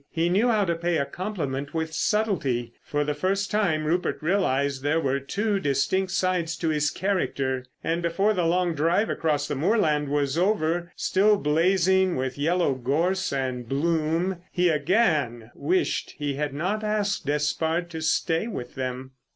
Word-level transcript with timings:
He 0.09 0.29
knew 0.29 0.47
how 0.49 0.65
to 0.65 0.73
pay 0.73 0.97
a 0.97 1.05
compliment 1.05 1.75
with 1.75 1.93
subtlety. 1.93 2.73
For 2.83 3.03
the 3.03 3.13
first 3.13 3.51
time 3.51 3.85
Rupert 3.85 4.17
realised 4.19 4.81
there 4.81 4.99
were 4.99 5.19
two 5.19 5.59
distinct 5.59 6.11
sides 6.11 6.55
to 6.57 6.69
his 6.69 6.89
character. 6.89 7.67
And 7.83 8.01
before 8.01 8.33
the 8.33 8.47
long 8.47 8.73
drive 8.73 9.11
across 9.11 9.47
the 9.47 9.53
moorland 9.53 10.09
was 10.09 10.39
over—still 10.39 11.37
blazing 11.37 12.15
with 12.15 12.35
yellow 12.39 12.73
gorse 12.73 13.31
and 13.31 13.69
bloom—he 13.69 14.69
again 14.69 15.51
wished 15.53 16.15
he 16.17 16.33
had 16.33 16.51
not 16.55 16.83
asked 16.83 17.27
Despard 17.27 17.91
to 17.91 18.01
stay 18.01 18.47
with 18.47 18.73
them. 18.73 19.11